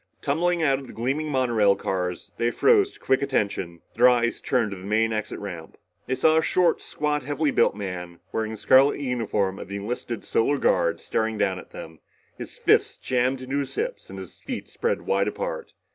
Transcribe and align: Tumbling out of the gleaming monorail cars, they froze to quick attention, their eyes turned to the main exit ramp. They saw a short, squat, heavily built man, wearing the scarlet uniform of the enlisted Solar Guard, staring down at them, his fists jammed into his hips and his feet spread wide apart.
Tumbling 0.19 0.63
out 0.63 0.79
of 0.79 0.87
the 0.87 0.93
gleaming 0.93 1.29
monorail 1.29 1.75
cars, 1.75 2.31
they 2.37 2.49
froze 2.49 2.93
to 2.93 2.99
quick 2.99 3.21
attention, 3.21 3.81
their 3.93 4.09
eyes 4.09 4.41
turned 4.41 4.71
to 4.71 4.77
the 4.77 4.83
main 4.83 5.13
exit 5.13 5.37
ramp. 5.37 5.77
They 6.07 6.15
saw 6.15 6.37
a 6.37 6.41
short, 6.41 6.81
squat, 6.81 7.21
heavily 7.21 7.51
built 7.51 7.75
man, 7.75 8.17
wearing 8.31 8.49
the 8.53 8.57
scarlet 8.57 8.99
uniform 8.99 9.59
of 9.59 9.67
the 9.67 9.75
enlisted 9.77 10.23
Solar 10.25 10.57
Guard, 10.57 10.99
staring 11.01 11.37
down 11.37 11.59
at 11.59 11.69
them, 11.69 11.99
his 12.35 12.57
fists 12.57 12.97
jammed 12.97 13.41
into 13.41 13.59
his 13.59 13.75
hips 13.75 14.09
and 14.09 14.17
his 14.17 14.41
feet 14.41 14.67
spread 14.67 15.03
wide 15.03 15.27
apart. 15.27 15.71